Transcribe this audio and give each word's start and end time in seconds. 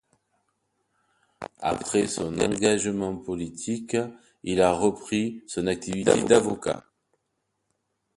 Après 1.59 2.07
son 2.07 2.39
engagement 2.39 3.15
politique, 3.17 3.95
il 4.41 4.59
a 4.59 4.73
repris 4.73 5.43
son 5.45 5.67
activité 5.67 6.23
d'avocat. 6.23 6.83